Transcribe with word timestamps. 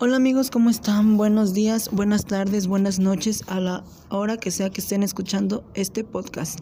Hola 0.00 0.16
amigos, 0.16 0.50
¿cómo 0.50 0.70
están? 0.70 1.16
Buenos 1.16 1.52
días, 1.52 1.90
buenas 1.92 2.24
tardes, 2.24 2.66
buenas 2.66 2.98
noches 2.98 3.44
a 3.46 3.60
la 3.60 3.84
hora 4.08 4.38
que 4.38 4.50
sea 4.50 4.70
que 4.70 4.80
estén 4.80 5.02
escuchando 5.02 5.64
este 5.74 6.02
podcast. 6.02 6.58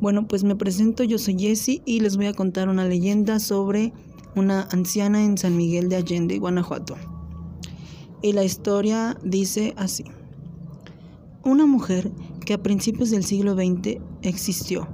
Bueno, 0.00 0.28
pues 0.28 0.44
me 0.44 0.54
presento, 0.54 1.02
yo 1.02 1.18
soy 1.18 1.36
Jessie 1.38 1.82
y 1.86 2.00
les 2.00 2.16
voy 2.16 2.26
a 2.26 2.34
contar 2.34 2.68
una 2.68 2.84
leyenda 2.84 3.40
sobre 3.40 3.92
una 4.36 4.68
anciana 4.70 5.24
en 5.24 5.38
San 5.38 5.56
Miguel 5.56 5.88
de 5.88 5.96
Allende, 5.96 6.38
Guanajuato. 6.38 6.94
Y 8.22 8.32
la 8.32 8.44
historia 8.44 9.16
dice 9.24 9.72
así. 9.76 10.04
Una 11.42 11.64
mujer 11.66 12.12
que 12.44 12.52
a 12.52 12.62
principios 12.62 13.10
del 13.10 13.24
siglo 13.24 13.54
XX 13.54 13.96
existió, 14.22 14.86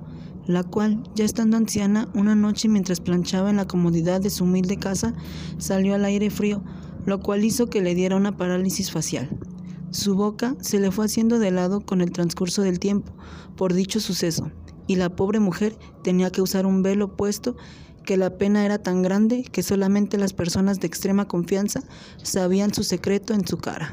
la 0.46 0.62
cual, 0.62 1.02
ya 1.16 1.24
estando 1.24 1.56
anciana, 1.56 2.08
una 2.14 2.36
noche 2.36 2.68
mientras 2.68 3.00
planchaba 3.00 3.50
en 3.50 3.56
la 3.56 3.66
comodidad 3.66 4.20
de 4.20 4.30
su 4.30 4.44
humilde 4.44 4.78
casa, 4.78 5.12
salió 5.58 5.96
al 5.96 6.04
aire 6.04 6.30
frío 6.30 6.62
lo 7.06 7.20
cual 7.20 7.44
hizo 7.44 7.66
que 7.66 7.82
le 7.82 7.94
diera 7.94 8.16
una 8.16 8.36
parálisis 8.36 8.90
facial. 8.90 9.28
Su 9.90 10.16
boca 10.16 10.56
se 10.60 10.80
le 10.80 10.90
fue 10.90 11.04
haciendo 11.04 11.38
de 11.38 11.50
lado 11.50 11.80
con 11.80 12.00
el 12.00 12.10
transcurso 12.10 12.62
del 12.62 12.78
tiempo 12.78 13.12
por 13.56 13.74
dicho 13.74 14.00
suceso, 14.00 14.50
y 14.86 14.96
la 14.96 15.14
pobre 15.14 15.40
mujer 15.40 15.76
tenía 16.02 16.30
que 16.30 16.42
usar 16.42 16.66
un 16.66 16.82
velo 16.82 17.16
puesto 17.16 17.56
que 18.04 18.16
la 18.16 18.36
pena 18.36 18.64
era 18.64 18.78
tan 18.78 19.02
grande 19.02 19.44
que 19.44 19.62
solamente 19.62 20.18
las 20.18 20.32
personas 20.32 20.80
de 20.80 20.86
extrema 20.86 21.26
confianza 21.26 21.82
sabían 22.22 22.74
su 22.74 22.84
secreto 22.84 23.34
en 23.34 23.46
su 23.46 23.56
cara. 23.58 23.92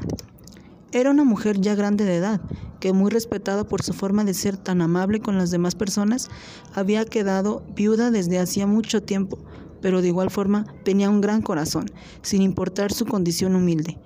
Era 0.92 1.10
una 1.10 1.24
mujer 1.24 1.60
ya 1.60 1.74
grande 1.74 2.04
de 2.04 2.16
edad, 2.16 2.42
que 2.78 2.92
muy 2.92 3.10
respetada 3.10 3.64
por 3.64 3.82
su 3.82 3.94
forma 3.94 4.24
de 4.24 4.34
ser 4.34 4.58
tan 4.58 4.82
amable 4.82 5.20
con 5.20 5.38
las 5.38 5.50
demás 5.50 5.74
personas, 5.74 6.28
había 6.74 7.04
quedado 7.06 7.64
viuda 7.74 8.10
desde 8.10 8.38
hacía 8.38 8.66
mucho 8.66 9.02
tiempo, 9.02 9.38
pero 9.82 10.00
de 10.00 10.08
igual 10.08 10.30
forma 10.30 10.64
tenía 10.84 11.10
un 11.10 11.20
gran 11.20 11.42
corazón, 11.42 11.90
sin 12.22 12.40
importar 12.40 12.92
su 12.92 13.04
condición 13.04 13.54
humilde. 13.54 13.98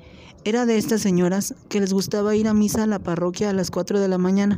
Era 0.45 0.65
de 0.65 0.79
estas 0.79 1.03
señoras 1.03 1.55
que 1.69 1.81
les 1.81 1.93
gustaba 1.93 2.37
ir 2.37 2.49
a 2.49 2.55
misa 2.55 2.85
a 2.85 2.87
la 2.87 3.01
parroquia 3.01 3.51
a 3.51 3.53
las 3.53 3.71
4 3.71 4.01
de 4.01 4.09
la 4.09 4.17
mañana, 4.17 4.57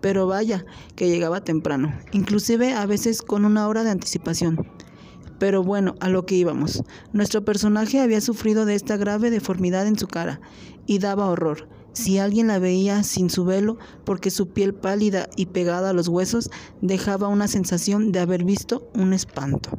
pero 0.00 0.26
vaya, 0.26 0.64
que 0.94 1.08
llegaba 1.08 1.44
temprano, 1.44 1.94
inclusive 2.12 2.72
a 2.72 2.86
veces 2.86 3.22
con 3.22 3.44
una 3.44 3.68
hora 3.68 3.84
de 3.84 3.90
anticipación. 3.90 4.66
Pero 5.38 5.62
bueno, 5.62 5.94
a 6.00 6.08
lo 6.08 6.24
que 6.24 6.36
íbamos. 6.36 6.82
Nuestro 7.12 7.44
personaje 7.44 8.00
había 8.00 8.22
sufrido 8.22 8.64
de 8.64 8.74
esta 8.74 8.96
grave 8.96 9.30
deformidad 9.30 9.86
en 9.86 9.98
su 9.98 10.08
cara, 10.08 10.40
y 10.86 10.98
daba 11.00 11.28
horror. 11.28 11.68
Si 11.92 12.18
alguien 12.18 12.46
la 12.46 12.58
veía 12.58 13.02
sin 13.02 13.30
su 13.30 13.44
velo, 13.44 13.78
porque 14.04 14.30
su 14.30 14.48
piel 14.48 14.74
pálida 14.74 15.28
y 15.36 15.46
pegada 15.46 15.90
a 15.90 15.92
los 15.92 16.08
huesos 16.08 16.50
dejaba 16.80 17.28
una 17.28 17.48
sensación 17.48 18.12
de 18.12 18.20
haber 18.20 18.44
visto 18.44 18.90
un 18.94 19.12
espanto. 19.12 19.70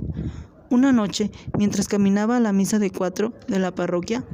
Una 0.70 0.92
noche, 0.92 1.32
mientras 1.58 1.88
caminaba 1.88 2.38
a 2.38 2.40
la 2.42 2.52
misa 2.52 2.78
de 2.78 2.92
cuatro 2.92 3.34
de 3.48 3.58
la 3.58 3.74
parroquia, 3.74 4.26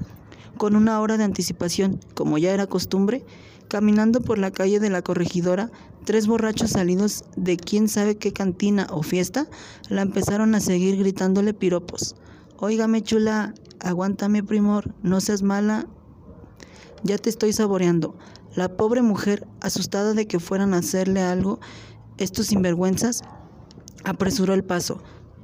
con 0.58 0.76
una 0.76 1.00
hora 1.00 1.18
de 1.18 1.24
anticipación, 1.24 2.00
como 2.16 2.40
ya 2.40 2.54
era 2.54 2.66
costumbre, 2.66 3.24
caminando 3.68 4.22
por 4.22 4.40
la 4.40 4.50
calle 4.50 4.80
de 4.80 4.90
la 4.90 5.04
corregidora, 5.04 5.70
tres 6.06 6.26
borrachos 6.26 6.72
salidos 6.72 7.24
de 7.36 7.58
quién 7.58 7.88
sabe 7.88 8.18
qué 8.18 8.34
cantina 8.34 8.88
o 8.90 9.04
fiesta 9.04 9.48
la 9.90 10.02
empezaron 10.02 10.56
a 10.56 10.60
seguir 10.60 10.98
gritándole 10.98 11.54
piropos. 11.54 12.16
Óigame 12.58 13.04
chula, 13.04 13.54
aguántame 13.80 14.44
primor, 14.44 14.94
no 15.04 15.22
seas 15.22 15.44
mala, 15.44 15.88
ya 17.04 17.18
te 17.18 17.30
estoy 17.30 17.54
saboreando. 17.54 18.16
La 18.56 18.76
pobre 18.76 19.02
mujer, 19.02 19.48
asustada 19.62 20.14
de 20.14 20.28
que 20.28 20.40
fueran 20.40 20.74
a 20.74 20.78
hacerle 20.78 21.22
algo, 21.22 21.60
estos 22.18 22.48
sinvergüenzas, 22.48 23.24
apresuró 24.04 24.54
el 24.54 24.64
paso, 24.64 25.02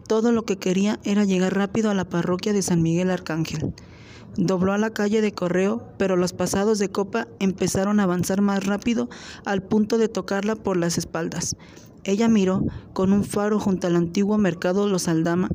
todo 0.09 0.31
lo 0.31 0.43
que 0.43 0.57
quería 0.57 0.99
era 1.03 1.23
llegar 1.23 1.55
rápido 1.55 1.91
a 1.91 1.93
la 1.93 2.09
parroquia 2.09 2.51
de 2.51 2.63
San 2.63 2.81
Miguel 2.81 3.11
Arcángel. 3.11 3.75
Dobló 4.37 4.73
a 4.73 4.79
la 4.79 4.89
calle 4.89 5.21
de 5.21 5.33
correo, 5.33 5.83
pero 5.99 6.15
los 6.15 6.33
pasados 6.33 6.79
de 6.79 6.89
copa 6.89 7.27
empezaron 7.39 7.99
a 7.99 8.03
avanzar 8.03 8.41
más 8.41 8.65
rápido 8.65 9.07
al 9.45 9.61
punto 9.61 9.99
de 9.99 10.07
tocarla 10.07 10.55
por 10.55 10.77
las 10.77 10.97
espaldas. 10.97 11.55
Ella 12.05 12.27
miró 12.27 12.63
con 12.93 13.13
un 13.13 13.23
faro 13.23 13.59
junto 13.59 13.85
al 13.85 13.95
antiguo 13.95 14.39
mercado 14.39 14.87
Los 14.87 15.07
Aldama. 15.07 15.49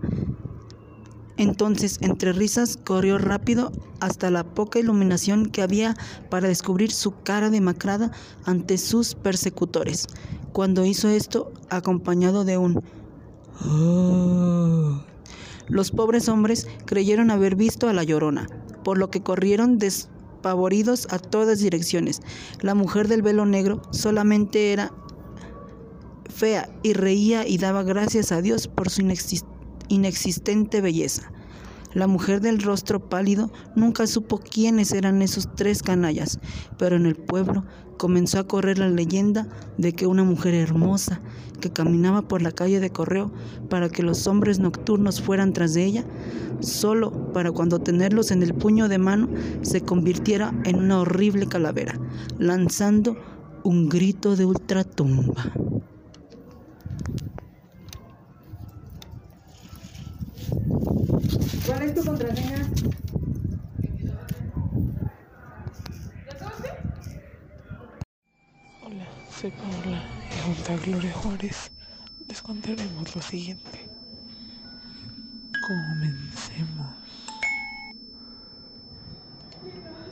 Entonces, 1.37 1.99
entre 2.01 2.33
risas, 2.33 2.77
corrió 2.77 3.19
rápido 3.19 3.73
hasta 3.99 4.31
la 4.31 4.45
poca 4.45 4.79
iluminación 4.79 5.47
que 5.47 5.63
había 5.63 5.97
para 6.31 6.47
descubrir 6.47 6.93
su 6.93 7.11
cara 7.25 7.51
demacrada 7.51 8.13
ante 8.45 8.79
sus 8.79 9.17
persecutores. 9.17 10.07
Cuando 10.53 10.85
hizo 10.85 11.09
esto, 11.09 11.51
acompañado 11.71 12.45
de 12.45 12.57
un 12.57 12.81
Ah. 13.61 14.44
Los 15.69 15.91
pobres 15.91 16.29
hombres 16.29 16.67
creyeron 16.85 17.31
haber 17.31 17.57
visto 17.57 17.89
a 17.89 17.93
la 17.93 18.05
llorona, 18.05 18.47
por 18.85 18.99
lo 18.99 19.11
que 19.11 19.23
corrieron 19.23 19.79
despavoridos 19.79 21.07
a 21.11 21.19
todas 21.19 21.61
direcciones. 21.61 22.21
La 22.61 22.75
mujer 22.75 23.09
del 23.09 23.23
velo 23.23 23.47
negro 23.47 23.83
solamente 23.91 24.73
era 24.73 24.93
fea 26.29 26.69
y 26.83 26.93
reía 26.93 27.47
y 27.47 27.59
daba 27.59 27.83
gracias 27.83 28.33
a 28.33 28.43
Dios 28.43 28.69
por 28.69 28.91
su 28.91 29.03
inexistente 29.89 30.81
belleza. 30.81 31.31
La 31.95 32.09
mujer 32.09 32.41
del 32.41 32.61
rostro 32.61 33.09
pálido 33.09 33.53
nunca 33.77 34.09
supo 34.09 34.39
quiénes 34.39 34.93
eran 34.93 35.23
esos 35.23 35.49
tres 35.55 35.81
canallas, 35.81 36.41
pero 36.77 36.97
en 36.97 37.07
el 37.07 37.15
pueblo 37.15 37.65
comenzó 37.99 38.41
a 38.41 38.49
correr 38.49 38.79
la 38.79 38.89
leyenda 38.89 39.49
de 39.79 39.93
que 39.93 40.09
una 40.09 40.25
mujer 40.25 40.55
hermosa 40.55 41.21
que 41.61 41.71
caminaba 41.71 42.23
por 42.23 42.43
la 42.43 42.51
calle 42.51 42.81
de 42.81 42.91
correo 42.91 43.31
para 43.71 43.89
que 43.89 44.03
los 44.03 44.27
hombres 44.27 44.59
nocturnos 44.59 45.23
fueran 45.23 45.53
tras 45.53 45.73
de 45.75 45.85
ella, 45.85 46.05
solo 46.59 47.33
para 47.33 47.53
cuando 47.53 47.79
tenerlos 47.79 48.33
en 48.33 48.43
el 48.43 48.55
puño 48.55 48.89
de 48.89 48.99
mano 48.99 49.29
se 49.63 49.81
convirtiera 49.81 50.53
en 50.65 50.81
una 50.81 51.01
horrible 51.01 51.47
calavera, 51.47 51.99
lanzando 52.39 53.17
un 53.63 53.89
grito 53.89 54.35
de 54.35 54.45
ultratumba. 54.45 55.53
¿Cuál 61.67 61.83
es 61.83 61.95
tu 61.95 62.05
contraseña? 62.05 62.71
Hola, 68.83 69.07
soy 69.31 69.51
Paola 69.51 70.03
y 70.31 70.41
junto 70.45 70.73
a 70.73 70.77
Gloria 70.85 71.13
Juárez 71.15 71.71
les 72.29 72.43
contaremos 72.43 73.17
lo 73.17 73.23
siguiente. 73.23 73.89
Comencemos. 75.67 76.95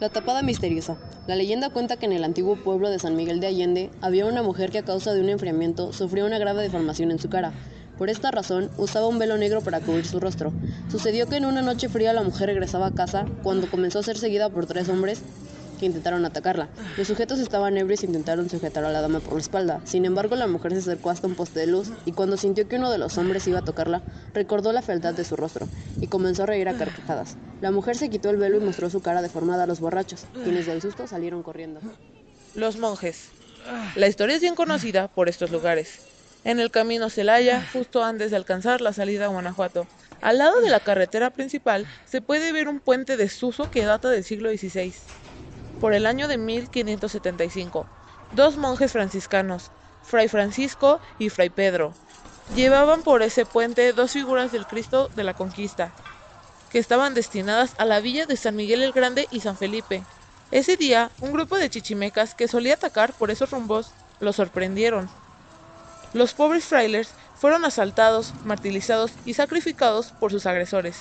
La 0.01 0.09
tapada 0.09 0.43
misteriosa. 0.43 0.97
La 1.27 1.37
leyenda 1.37 1.69
cuenta 1.69 1.99
que 1.99 2.07
en 2.07 2.13
el 2.13 2.25
antiguo 2.25 2.57
pueblo 2.57 2.89
de 2.89 2.99
San 2.99 3.15
Miguel 3.15 3.41
de 3.41 3.49
Allende 3.49 3.91
había 4.01 4.25
una 4.25 4.43
mujer 4.43 4.71
que 4.71 4.79
a 4.79 4.85
causa 4.85 5.13
de 5.13 5.21
un 5.21 5.29
enfriamiento 5.29 5.93
sufrió 5.93 6.25
una 6.25 6.39
grave 6.39 6.63
deformación 6.63 7.11
en 7.11 7.19
su 7.19 7.29
cara. 7.29 7.53
Por 7.99 8.11
esta 8.11 8.31
razón, 8.31 8.71
usaba 8.79 9.07
un 9.07 9.19
velo 9.19 9.37
negro 9.37 9.61
para 9.61 9.81
cubrir 9.81 10.07
su 10.07 10.19
rostro. 10.19 10.53
Sucedió 10.91 11.27
que 11.29 11.37
en 11.37 11.45
una 11.45 11.63
noche 11.63 11.89
fría 11.89 12.13
la 12.13 12.23
mujer 12.23 12.49
regresaba 12.49 12.87
a 12.87 12.95
casa 12.95 13.27
cuando 13.43 13.71
comenzó 13.71 13.99
a 13.99 14.03
ser 14.03 14.19
seguida 14.19 14.49
por 14.49 14.67
tres 14.67 14.89
hombres 14.89 15.23
que 15.79 15.87
intentaron 15.87 16.25
atacarla. 16.25 16.69
Los 16.97 17.09
sujetos 17.09 17.41
estaban 17.41 17.77
ebrios 17.77 18.03
e 18.03 18.07
intentaron 18.07 18.49
sujetar 18.49 18.85
a 18.85 18.91
la 18.91 19.01
dama 19.01 19.21
por 19.21 19.35
la 19.35 19.41
espalda. 19.41 19.81
Sin 19.85 20.05
embargo, 20.05 20.37
la 20.37 20.47
mujer 20.47 20.73
se 20.73 20.79
acercó 20.79 21.11
hasta 21.11 21.27
un 21.27 21.35
poste 21.35 21.61
de 21.61 21.67
luz 21.67 21.91
y 22.05 22.13
cuando 22.13 22.37
sintió 22.37 22.69
que 22.69 22.77
uno 22.77 22.91
de 22.91 22.99
los 22.99 23.19
hombres 23.19 23.47
iba 23.49 23.59
a 23.59 23.65
tocarla, 23.65 24.03
recordó 24.33 24.73
la 24.73 24.83
fealdad 24.83 25.13
de 25.13 25.25
su 25.25 25.37
rostro 25.37 25.67
y 26.01 26.07
comenzó 26.07 26.45
a 26.45 26.47
reír 26.47 26.69
a 26.69 26.77
carcajadas. 26.77 27.37
La 27.61 27.73
mujer 27.73 27.97
se 27.97 28.11
quitó 28.11 28.31
el 28.31 28.37
velo 28.37 28.59
y 28.59 28.61
mostró 28.61 28.91
su 28.91 29.01
cara 29.01 29.23
deformada 29.23 29.65
a 29.65 29.67
los 29.67 29.81
borrachos, 29.81 30.25
quienes 30.45 30.67
del 30.67 30.81
susto 30.81 31.07
salieron 31.07 31.43
corriendo. 31.43 31.81
Los 32.55 32.77
monjes. 32.77 33.31
La 33.97 34.07
historia 34.07 34.37
es 34.37 34.41
bien 34.41 34.55
conocida 34.55 35.09
por 35.09 35.29
estos 35.29 35.51
lugares. 35.51 36.12
En 36.45 36.59
el 36.59 36.71
camino 36.73 37.09
Celaya, 37.09 37.65
justo 37.73 38.03
antes 38.03 38.31
de 38.31 38.37
alcanzar 38.37 38.81
la 38.81 38.93
salida 38.93 39.27
a 39.27 39.29
Guanajuato, 39.29 39.89
al 40.21 40.39
lado 40.39 40.61
de 40.61 40.71
la 40.71 40.81
carretera 40.81 41.31
principal 41.31 41.87
se 42.05 42.21
puede 42.21 42.53
ver 42.53 42.69
un 42.69 42.81
puente 42.81 43.17
desuso 43.17 43.71
que 43.71 43.85
data 43.85 44.11
del 44.11 44.25
siglo 44.25 44.51
XVI. 44.51 44.95
Por 45.79 45.95
el 45.95 46.07
año 46.07 46.29
de 46.29 46.39
1575, 46.39 47.87
dos 48.33 48.57
monjes 48.57 48.93
franciscanos, 48.93 49.73
Fray 50.03 50.29
Francisco 50.29 51.01
y 51.19 51.29
Fray 51.29 51.51
Pedro, 51.51 51.97
llevaban 52.49 53.03
por 53.05 53.23
ese 53.23 53.47
puente 53.47 53.93
dos 53.93 54.13
figuras 54.13 54.51
del 54.51 54.67
Cristo 54.67 55.11
de 55.15 55.25
la 55.25 55.35
Conquista, 55.35 55.97
que 56.69 56.79
estaban 56.79 57.15
destinadas 57.15 57.75
a 57.79 57.85
la 57.85 58.01
villa 58.01 58.27
de 58.27 58.37
San 58.37 58.57
Miguel 58.57 58.83
el 58.83 58.93
Grande 58.93 59.29
y 59.31 59.41
San 59.41 59.57
Felipe. 59.57 60.09
Ese 60.51 60.77
día, 60.77 61.13
un 61.21 61.33
grupo 61.33 61.57
de 61.57 61.71
chichimecas 61.71 62.35
que 62.35 62.49
solía 62.49 62.75
atacar 62.75 63.17
por 63.17 63.31
esos 63.31 63.51
rumbos 63.51 63.95
los 64.19 64.37
sorprendieron. 64.37 65.13
Los 66.15 66.35
pobres 66.35 66.65
frailes 66.65 67.09
fueron 67.35 67.65
asaltados, 67.65 68.35
martirizados 68.45 69.13
y 69.25 69.35
sacrificados 69.35 70.13
por 70.19 70.31
sus 70.31 70.47
agresores. 70.47 70.97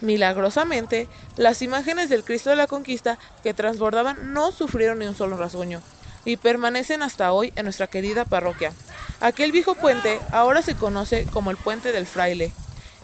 Milagrosamente, 0.00 1.08
las 1.36 1.62
imágenes 1.62 2.08
del 2.08 2.24
Cristo 2.24 2.50
de 2.50 2.56
la 2.56 2.66
Conquista 2.66 3.18
que 3.42 3.54
transbordaban 3.54 4.32
no 4.32 4.52
sufrieron 4.52 4.98
ni 4.98 5.06
un 5.06 5.14
solo 5.14 5.36
rasguño 5.36 5.82
y 6.24 6.36
permanecen 6.36 7.02
hasta 7.02 7.32
hoy 7.32 7.52
en 7.56 7.64
nuestra 7.64 7.86
querida 7.86 8.24
parroquia. 8.24 8.72
Aquel 9.20 9.52
viejo 9.52 9.74
puente 9.74 10.20
ahora 10.32 10.62
se 10.62 10.74
conoce 10.74 11.26
como 11.26 11.50
el 11.50 11.56
Puente 11.56 11.92
del 11.92 12.06
Fraile 12.06 12.52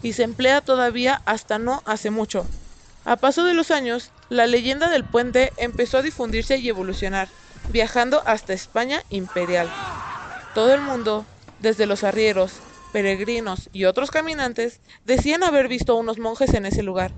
y 0.01 0.13
se 0.13 0.23
emplea 0.23 0.61
todavía 0.61 1.21
hasta 1.25 1.59
no 1.59 1.81
hace 1.85 2.11
mucho. 2.11 2.45
A 3.05 3.15
paso 3.15 3.43
de 3.43 3.53
los 3.53 3.71
años, 3.71 4.11
la 4.29 4.47
leyenda 4.47 4.89
del 4.89 5.05
puente 5.05 5.53
empezó 5.57 5.97
a 5.97 6.01
difundirse 6.01 6.57
y 6.57 6.69
evolucionar, 6.69 7.29
viajando 7.69 8.21
hasta 8.25 8.53
España 8.53 9.03
imperial. 9.09 9.69
Todo 10.53 10.73
el 10.73 10.81
mundo, 10.81 11.25
desde 11.59 11.85
los 11.85 12.03
arrieros, 12.03 12.53
peregrinos 12.91 13.69
y 13.73 13.85
otros 13.85 14.11
caminantes, 14.11 14.81
decían 15.05 15.43
haber 15.43 15.67
visto 15.67 15.93
a 15.93 15.95
unos 15.95 16.19
monjes 16.19 16.53
en 16.53 16.65
ese 16.65 16.83
lugar. 16.83 17.11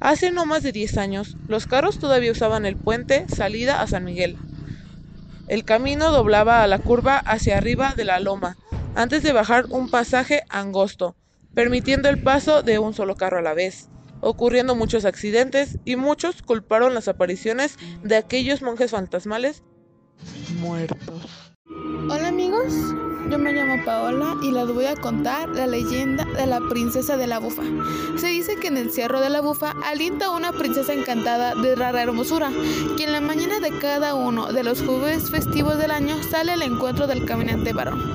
Hace 0.00 0.30
no 0.30 0.46
más 0.46 0.62
de 0.62 0.72
10 0.72 0.96
años, 0.98 1.36
los 1.46 1.66
carros 1.66 1.98
todavía 1.98 2.32
usaban 2.32 2.64
el 2.64 2.76
puente 2.76 3.26
salida 3.28 3.82
a 3.82 3.86
San 3.86 4.04
Miguel. 4.04 4.38
El 5.48 5.64
camino 5.64 6.10
doblaba 6.12 6.62
a 6.62 6.66
la 6.66 6.78
curva 6.78 7.18
hacia 7.18 7.58
arriba 7.58 7.94
de 7.96 8.04
la 8.04 8.20
loma, 8.20 8.56
antes 8.94 9.22
de 9.22 9.32
bajar 9.32 9.66
un 9.68 9.90
pasaje 9.90 10.42
angosto, 10.48 11.16
permitiendo 11.54 12.08
el 12.08 12.22
paso 12.22 12.62
de 12.62 12.78
un 12.78 12.94
solo 12.94 13.16
carro 13.16 13.38
a 13.38 13.42
la 13.42 13.54
vez 13.54 13.88
ocurriendo 14.20 14.74
muchos 14.74 15.04
accidentes 15.04 15.78
y 15.84 15.96
muchos 15.96 16.42
culparon 16.42 16.94
las 16.94 17.08
apariciones 17.08 17.78
de 18.02 18.16
aquellos 18.16 18.62
monjes 18.62 18.90
fantasmales 18.90 19.62
muertos. 20.60 21.50
Hola 22.08 22.28
amigos, 22.28 22.74
yo 23.28 23.38
me 23.38 23.52
llamo 23.52 23.84
Paola 23.84 24.36
y 24.42 24.50
les 24.50 24.66
voy 24.66 24.86
a 24.86 24.96
contar 24.96 25.48
la 25.50 25.66
leyenda 25.66 26.24
de 26.24 26.46
la 26.46 26.60
princesa 26.60 27.16
de 27.16 27.26
la 27.26 27.38
bufa. 27.38 27.62
Se 28.16 28.28
dice 28.28 28.56
que 28.56 28.68
en 28.68 28.76
el 28.76 28.90
Cerro 28.90 29.20
de 29.20 29.30
la 29.30 29.40
Bufa 29.40 29.74
alienta 29.84 30.30
una 30.30 30.52
princesa 30.52 30.92
encantada 30.92 31.54
de 31.54 31.74
rara 31.74 32.02
hermosura, 32.02 32.50
que 32.96 33.04
en 33.04 33.12
la 33.12 33.20
mañana 33.20 33.60
de 33.60 33.76
cada 33.78 34.14
uno 34.14 34.52
de 34.52 34.64
los 34.64 34.82
jueves 34.82 35.30
festivos 35.30 35.78
del 35.78 35.90
año 35.90 36.16
sale 36.22 36.52
al 36.52 36.62
encuentro 36.62 37.06
del 37.06 37.24
caminante 37.24 37.72
varón, 37.72 38.14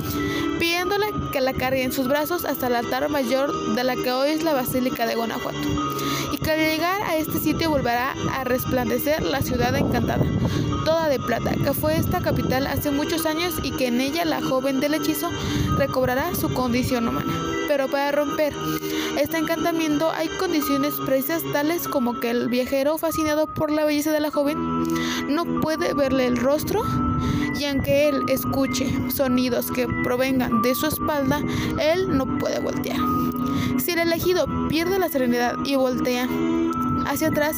pidiéndole 0.59 1.07
que 1.31 1.41
la 1.41 1.53
cargue 1.53 1.83
en 1.83 1.91
sus 1.91 2.07
brazos 2.07 2.45
hasta 2.45 2.67
el 2.67 2.75
altar 2.75 3.09
mayor 3.09 3.75
de 3.75 3.83
la 3.83 3.95
que 3.95 4.11
hoy 4.11 4.31
es 4.31 4.43
la 4.43 4.53
Basílica 4.53 5.05
de 5.05 5.15
Guanajuato, 5.15 5.57
y 6.31 6.37
que 6.37 6.51
al 6.51 6.59
llegar 6.59 7.01
a 7.01 7.17
este 7.17 7.39
sitio 7.39 7.69
volverá 7.69 8.13
a 8.33 8.43
resplandecer 8.43 9.23
la 9.23 9.41
ciudad 9.41 9.75
encantada, 9.75 10.23
toda 10.85 11.09
de 11.09 11.19
plata, 11.19 11.51
que 11.55 11.73
fue 11.73 11.97
esta 11.97 12.21
capital 12.21 12.67
hace 12.67 12.91
muchos 12.91 13.25
años 13.25 13.55
y 13.63 13.71
que 13.71 13.87
en 13.87 14.01
ella 14.01 14.23
la 14.23 14.41
joven 14.41 14.79
del 14.79 14.93
hechizo 15.05 15.29
recobrará 15.77 16.33
su 16.35 16.53
condición 16.53 17.07
humana. 17.07 17.33
Pero 17.67 17.87
para 17.87 18.11
romper 18.11 18.53
este 19.19 19.37
encantamiento 19.37 20.11
hay 20.11 20.27
condiciones 20.39 20.95
precisas 21.05 21.43
tales 21.53 21.87
como 21.87 22.19
que 22.19 22.31
el 22.31 22.49
viajero 22.49 22.97
fascinado 22.97 23.47
por 23.47 23.71
la 23.71 23.85
belleza 23.85 24.11
de 24.11 24.19
la 24.19 24.31
joven 24.31 24.83
no 25.27 25.61
puede 25.61 25.93
verle 25.93 26.25
el 26.25 26.37
rostro 26.37 26.83
y 27.59 27.65
aunque 27.65 28.09
él 28.09 28.23
escuche 28.29 28.91
sonidos 29.11 29.71
que 29.71 29.87
provengan 30.03 30.61
de 30.61 30.75
su 30.75 30.87
espalda, 30.87 31.41
él 31.79 32.17
no 32.17 32.37
puede 32.37 32.59
voltear. 32.59 32.97
Si 33.77 33.91
el 33.91 33.99
elegido 33.99 34.47
pierde 34.67 34.99
la 34.99 35.09
serenidad 35.09 35.55
y 35.63 35.75
voltea 35.75 36.27
hacia 37.07 37.29
atrás, 37.29 37.57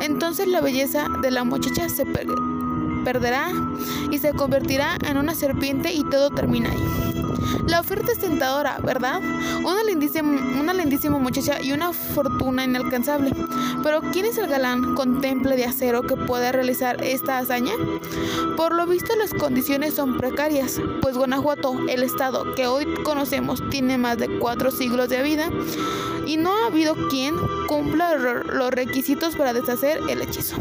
entonces 0.00 0.46
la 0.46 0.60
belleza 0.60 1.06
de 1.22 1.30
la 1.30 1.44
muchacha 1.44 1.88
se 1.88 2.06
perderá 3.04 3.50
y 4.10 4.18
se 4.18 4.32
convertirá 4.32 4.96
en 5.08 5.16
una 5.16 5.34
serpiente 5.34 5.92
y 5.92 6.04
todo 6.04 6.30
termina 6.30 6.70
ahí. 6.70 7.12
La 7.66 7.80
oferta 7.80 8.12
es 8.12 8.18
tentadora, 8.18 8.78
¿verdad? 8.82 9.20
Una 9.64 9.84
lindísima, 9.84 10.60
una 10.60 10.74
lindísima 10.74 11.18
muchacha 11.18 11.62
y 11.62 11.72
una 11.72 11.92
fortuna 11.92 12.64
inalcanzable. 12.64 13.32
Pero 13.82 14.00
¿quién 14.12 14.26
es 14.26 14.38
el 14.38 14.48
galán 14.48 14.94
con 14.94 15.20
temple 15.20 15.56
de 15.56 15.64
acero 15.64 16.02
que 16.02 16.16
puede 16.16 16.50
realizar 16.50 17.02
esta 17.04 17.38
hazaña? 17.38 17.72
Por 18.56 18.74
lo 18.74 18.86
visto 18.86 19.14
las 19.16 19.32
condiciones 19.32 19.94
son 19.94 20.18
precarias, 20.18 20.80
pues 21.00 21.16
Guanajuato, 21.16 21.76
el 21.88 22.02
estado 22.02 22.54
que 22.54 22.66
hoy 22.66 22.86
conocemos, 23.04 23.62
tiene 23.70 23.98
más 23.98 24.18
de 24.18 24.38
cuatro 24.38 24.70
siglos 24.70 25.08
de 25.08 25.22
vida 25.22 25.48
y 26.26 26.36
no 26.36 26.52
ha 26.52 26.66
habido 26.66 27.08
quien 27.08 27.36
cumpla 27.68 28.16
los 28.16 28.70
requisitos 28.70 29.36
para 29.36 29.52
deshacer 29.52 30.00
el 30.08 30.22
hechizo. 30.22 30.56